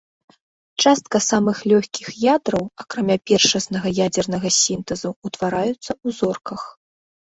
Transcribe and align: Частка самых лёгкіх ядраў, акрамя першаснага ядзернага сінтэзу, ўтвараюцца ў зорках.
Частка 0.83 1.17
самых 1.31 1.57
лёгкіх 1.71 2.07
ядраў, 2.35 2.63
акрамя 2.85 3.17
першаснага 3.33 3.87
ядзернага 4.07 4.49
сінтэзу, 4.61 5.09
ўтвараюцца 5.31 5.81
ў 5.81 6.07
зорках. 6.23 6.61